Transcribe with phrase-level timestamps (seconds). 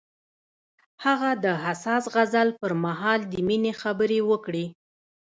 [1.05, 4.65] هغه د حساس غزل پر مهال د مینې خبرې وکړې.